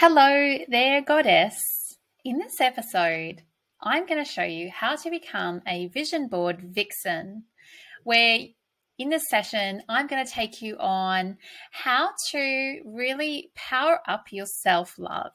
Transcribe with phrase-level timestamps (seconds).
[0.00, 1.98] Hello there, Goddess.
[2.24, 3.42] In this episode,
[3.82, 7.46] I'm going to show you how to become a vision board vixen,
[8.04, 8.38] where
[8.96, 11.36] in this session, I'm going to take you on
[11.72, 15.32] how to really power up your self love.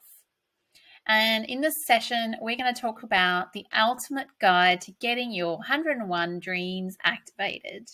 [1.06, 5.58] And in this session, we're going to talk about the ultimate guide to getting your
[5.58, 7.90] 101 dreams activated.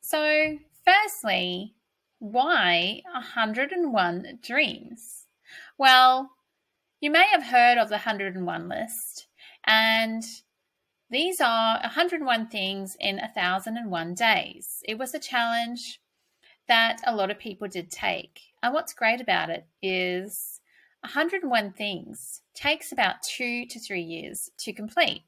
[0.00, 0.56] So,
[0.86, 1.74] firstly,
[2.18, 5.23] why 101 dreams?
[5.76, 6.30] Well,
[7.00, 9.26] you may have heard of the 101 list,
[9.64, 10.22] and
[11.10, 14.82] these are 101 things in 1001 days.
[14.86, 16.00] It was a challenge
[16.68, 18.40] that a lot of people did take.
[18.62, 20.60] And what's great about it is
[21.00, 25.22] 101 things takes about two to three years to complete.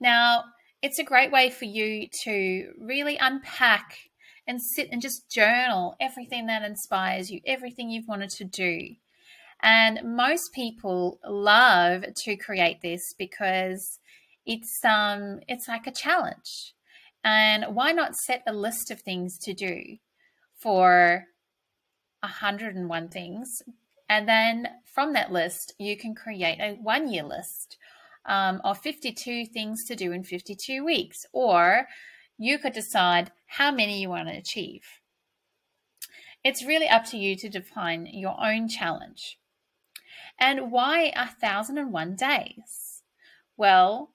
[0.00, 0.44] Now,
[0.80, 3.98] it's a great way for you to really unpack
[4.46, 8.94] and sit and just journal everything that inspires you, everything you've wanted to do.
[9.62, 13.98] And most people love to create this because
[14.44, 16.74] it's um it's like a challenge.
[17.24, 19.96] And why not set a list of things to do
[20.56, 21.24] for
[22.20, 23.62] 101 things?
[24.08, 27.76] And then from that list, you can create a one year list
[28.26, 31.26] um, of 52 things to do in 52 weeks.
[31.32, 31.88] Or
[32.38, 34.84] you could decide how many you want to achieve.
[36.44, 39.38] It's really up to you to define your own challenge.
[40.38, 43.02] And why 1001 days?
[43.56, 44.12] Well,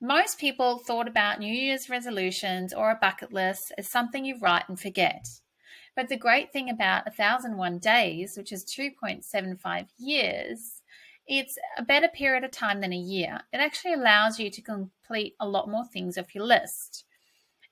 [0.00, 4.68] most people thought about New Year's resolutions or a bucket list as something you write
[4.68, 5.26] and forget.
[5.96, 10.82] But the great thing about 1001 days, which is 2.75 years,
[11.26, 13.40] it's a better period of time than a year.
[13.52, 17.04] It actually allows you to complete a lot more things off your list.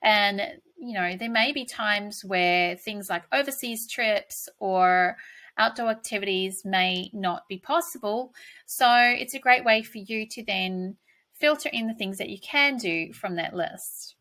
[0.04, 0.40] And,
[0.76, 5.16] you know, there may be times where things like overseas trips or
[5.56, 8.34] outdoor activities may not be possible.
[8.66, 10.96] So it's a great way for you to then
[11.32, 14.14] filter in the things that you can do from that list.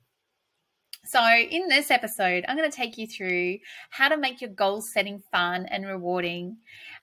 [1.05, 3.57] So, in this episode, I'm going to take you through
[3.89, 6.59] how to make your goal setting fun and rewarding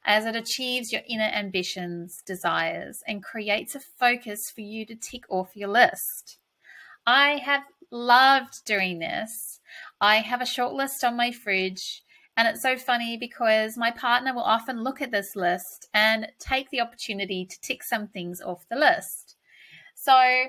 [0.06, 5.24] as it achieves your inner ambitions, desires, and creates a focus for you to tick
[5.28, 6.38] off your list.
[7.06, 9.60] I have loved doing this.
[10.00, 12.02] I have a short list on my fridge,
[12.36, 16.70] and it's so funny because my partner will often look at this list and take
[16.70, 19.36] the opportunity to tick some things off the list.
[19.94, 20.46] So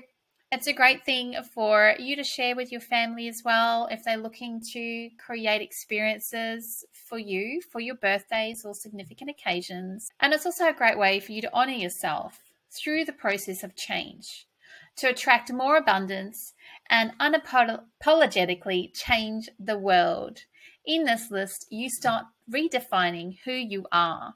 [0.52, 4.18] it's a great thing for you to share with your family as well if they're
[4.18, 10.10] looking to create experiences for you for your birthdays or significant occasions.
[10.20, 12.40] And it's also a great way for you to honor yourself
[12.70, 14.48] through the process of change
[14.98, 16.54] to attract more abundance
[16.90, 20.40] and unapologetically change the world.
[20.86, 24.36] In this list, you start redefining who you are.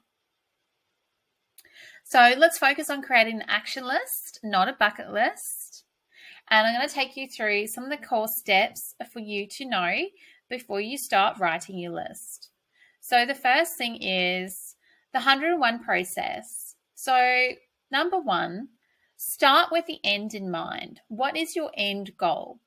[2.04, 5.84] So let's focus on creating an action list, not a bucket list.
[6.48, 9.64] And I'm going to take you through some of the core steps for you to
[9.64, 9.96] know
[10.48, 12.50] before you start writing your list.
[13.00, 14.76] So the first thing is
[15.12, 16.76] the 101 process.
[16.94, 17.48] So,
[17.90, 18.68] number one,
[19.28, 21.00] Start with the end in mind.
[21.08, 22.60] What is your end goal?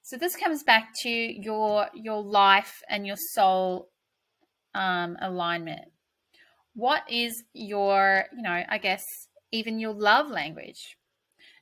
[0.00, 3.90] So this comes back to your your life and your soul
[4.74, 5.92] um, alignment.
[6.74, 9.04] What is your, you know, I guess
[9.52, 10.96] even your love language?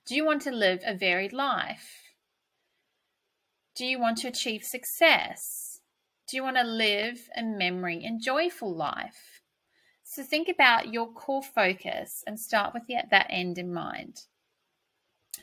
[0.07, 2.15] Do you want to live a varied life?
[3.75, 5.81] Do you want to achieve success?
[6.29, 9.34] Do you want to live a memory and joyful life?
[10.15, 14.27] So think about your core focus and start with the, that end in mind.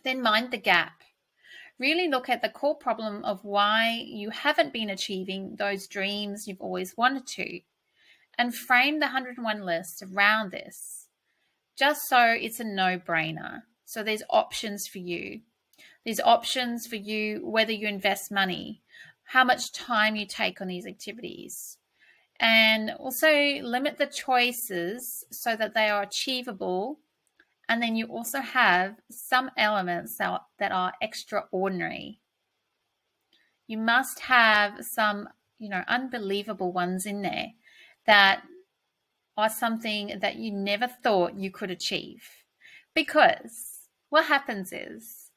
[0.06, 1.02] Then mind the gap.
[1.78, 6.62] Really look at the core problem of why you haven't been achieving those dreams you've
[6.62, 7.60] always wanted to
[8.38, 11.10] and frame the 101 list around this
[11.78, 13.64] just so it's a no brainer.
[13.84, 15.42] So there's options for you.
[16.06, 18.84] There's options for you whether you invest money,
[19.26, 21.78] how much time you take on these activities,
[22.42, 23.30] and also
[23.62, 27.00] limit the choices so that they are achievable.
[27.70, 32.20] And then you also have some elements that, that are extraordinary.
[33.68, 35.30] You must have some,
[35.60, 37.50] you know, unbelievable ones in there
[38.08, 38.42] that
[39.38, 42.24] are something that you never thought you could achieve.
[42.96, 45.30] Because what happens is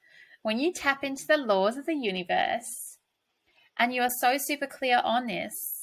[0.42, 2.96] when you tap into the laws of the universe
[3.78, 5.73] and you are so super clear on this,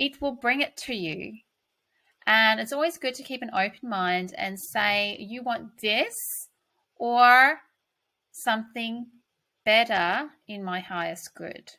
[0.00, 1.34] it will bring it to you.
[2.26, 6.48] And it's always good to keep an open mind and say, you want this
[6.96, 7.60] or
[8.32, 9.06] something
[9.64, 11.72] better in my highest good.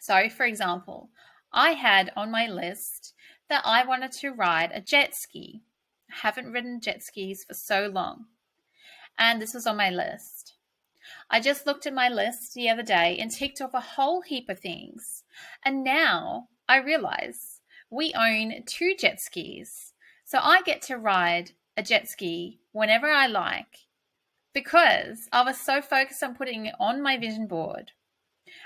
[0.00, 1.10] So, for example,
[1.52, 3.14] I had on my list
[3.48, 5.62] that I wanted to ride a jet ski.
[6.10, 8.26] I haven't ridden jet skis for so long.
[9.18, 10.54] And this was on my list.
[11.30, 14.48] I just looked at my list the other day and ticked off a whole heap
[14.48, 15.22] of things.
[15.64, 17.60] And now I realize
[17.90, 19.94] we own two jet skis.
[20.24, 23.86] So I get to ride a jet ski whenever I like
[24.52, 27.92] because I was so focused on putting it on my vision board.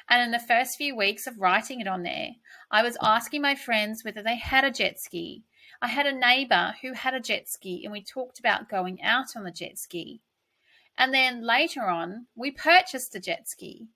[0.09, 2.31] And in the first few weeks of writing it on there,
[2.71, 5.45] I was asking my friends whether they had a jet ski.
[5.81, 9.37] I had a neighbor who had a jet ski, and we talked about going out
[9.37, 10.21] on the jet ski.
[10.97, 13.89] And then later on, we purchased a jet ski.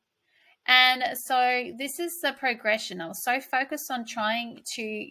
[0.66, 3.00] And so this is the progression.
[3.00, 5.08] I was so focused on trying to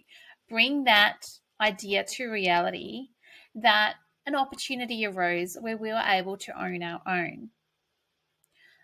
[0.48, 1.26] bring that
[1.60, 3.08] idea to reality
[3.54, 3.94] that
[4.26, 7.50] an opportunity arose where we were able to own our own.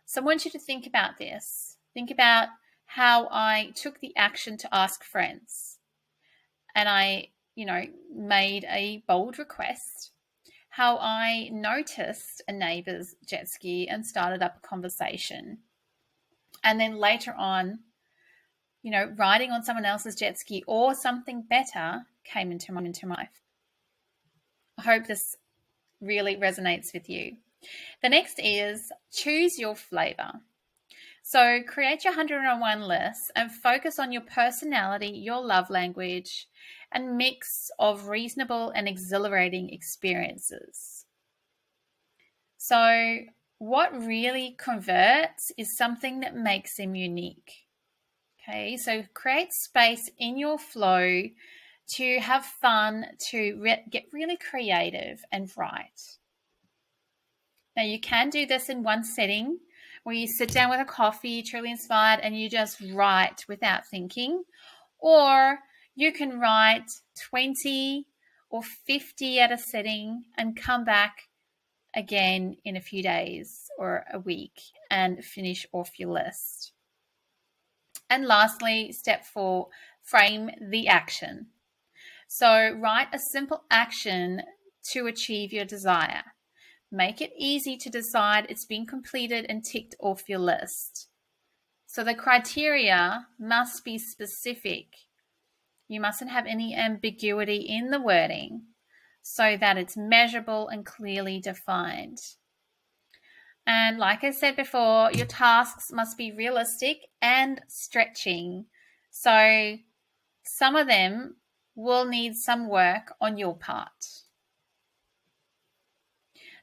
[0.06, 1.76] So I want you to think about this.
[1.94, 2.48] Think about
[2.86, 5.78] how I took the action to ask friends.
[6.74, 7.84] And I, you know,
[8.14, 10.12] made a bold request.
[10.70, 15.58] How I noticed a neighbor's jet ski and started up a conversation.
[16.64, 17.80] And then later on,
[18.82, 23.06] you know, riding on someone else's jet ski or something better came into my, into
[23.06, 23.40] my life.
[24.78, 25.36] I hope this
[26.00, 27.36] really resonates with you.
[28.02, 30.32] The next is choose your flavor.
[31.22, 36.48] So create your 101 list and focus on your personality, your love language,
[36.90, 41.06] and mix of reasonable and exhilarating experiences.
[42.58, 43.18] So,
[43.62, 47.68] what really converts is something that makes them unique.
[48.42, 51.22] Okay, so create space in your flow
[51.94, 56.18] to have fun, to re- get really creative and write.
[57.76, 59.58] Now, you can do this in one setting
[60.02, 64.42] where you sit down with a coffee, truly inspired, and you just write without thinking.
[64.98, 65.60] Or
[65.94, 66.90] you can write
[67.30, 68.08] 20
[68.50, 71.28] or 50 at a sitting and come back
[71.94, 74.60] again in a few days or a week
[74.90, 76.72] and finish off your list.
[78.08, 79.68] And lastly, step four
[80.02, 81.46] frame the action.
[82.28, 84.42] So, write a simple action
[84.92, 86.24] to achieve your desire.
[86.90, 91.08] Make it easy to decide it's been completed and ticked off your list.
[91.86, 94.86] So, the criteria must be specific.
[95.88, 98.62] You mustn't have any ambiguity in the wording
[99.22, 102.18] so that it's measurable and clearly defined.
[103.66, 108.66] And like I said before, your tasks must be realistic and stretching.
[109.10, 109.76] So,
[110.44, 111.36] some of them
[111.76, 113.90] will need some work on your part.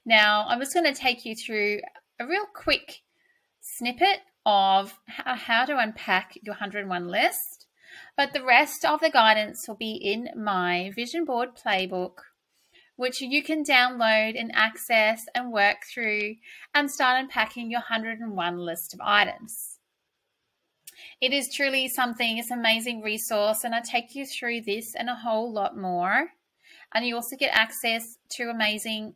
[0.06, 1.80] Now, I'm just going to take you through
[2.20, 3.02] a real quick
[3.62, 7.68] snippet of how to unpack your 101 list,
[8.18, 12.16] but the rest of the guidance will be in my Vision Board Playbook,
[13.00, 16.36] which you can download and access and work through
[16.76, 19.80] and start unpacking your 101 list of items.
[21.22, 25.10] It is truly something, it's an amazing resource, and I take you through this and
[25.10, 26.32] a whole lot more.
[26.94, 29.14] And you also get access to amazing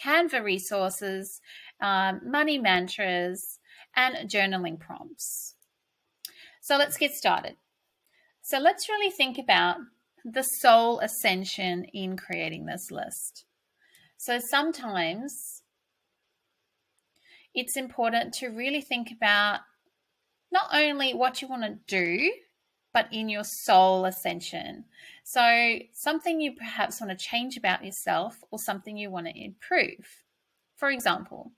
[0.00, 1.40] Canva resources,
[1.80, 3.58] um, money mantras,
[3.96, 5.56] and journaling prompts.
[6.60, 7.56] So let's get started.
[8.42, 9.78] So let's really think about
[10.24, 13.44] the soul ascension in creating this list.
[14.16, 15.62] So sometimes
[17.54, 19.60] it's important to really think about
[20.50, 22.32] not only what you want to do,
[22.92, 24.84] but in your soul ascension.
[25.24, 30.22] So, something you perhaps want to change about yourself or something you want to improve.
[30.76, 31.52] For example,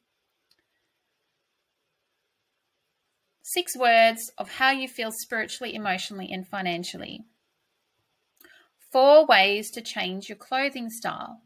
[3.43, 7.27] six words of how you feel spiritually, emotionally, and financially.
[8.97, 11.43] Four ways to change your clothing style.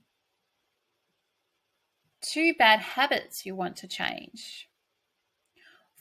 [2.20, 4.68] Two bad habits you want to change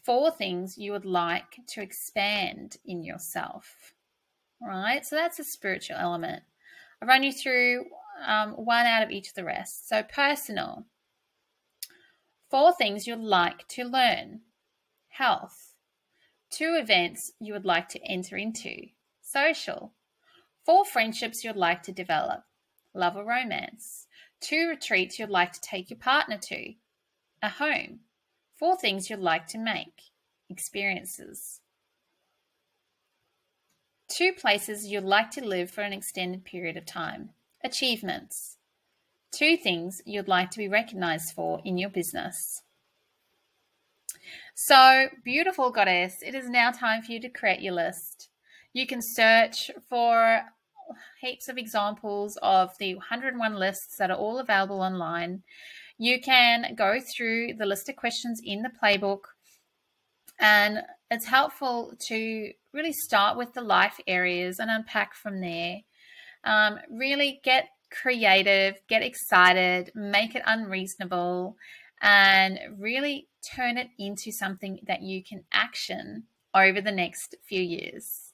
[0.04, 3.96] four things you would like to expand in yourself.
[4.62, 5.04] Right?
[5.04, 6.44] So that's a spiritual element.
[7.02, 7.86] I'll run you through
[8.24, 9.90] um, one out of each of the rest.
[9.90, 10.86] So, personal.
[12.52, 14.42] Four things you'd like to learn.
[15.08, 15.74] Health.
[16.52, 18.88] Two events you would like to enter into.
[19.22, 19.94] Social.
[20.66, 22.44] Four friendships you'd like to develop.
[22.94, 24.08] Love or romance.
[24.42, 26.74] Two retreats you'd like to take your partner to.
[27.42, 28.02] A home.
[28.58, 30.02] Four things you'd like to make.
[30.50, 31.62] Experiences.
[34.10, 37.30] Two places you'd like to live for an extended period of time.
[37.64, 38.58] Achievements.
[39.32, 42.64] Two things you'd like to be recognized for in your business.
[44.56, 48.29] So, beautiful goddess, it is now time for you to create your list.
[48.74, 50.42] You can search for
[51.22, 55.44] heaps of examples of the 101 lists that are all available online.
[55.98, 59.22] You can go through the list of questions in the playbook,
[60.40, 65.82] and it's helpful to really start with the life areas and unpack from there.
[66.44, 71.58] Um, really get creative, get excited, make it unreasonable,
[72.02, 76.24] and really turn it into something that you can action
[76.54, 78.29] over the next few years.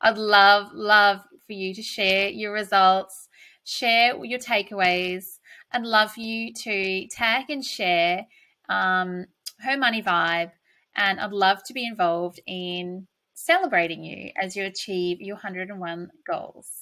[0.00, 3.28] I'd love, love for you to share your results,
[3.64, 5.38] share your takeaways.
[5.72, 8.26] I'd love you to tag and share
[8.68, 9.26] um,
[9.60, 10.52] her money vibe,
[10.96, 16.79] and I'd love to be involved in celebrating you as you achieve your 101 goals.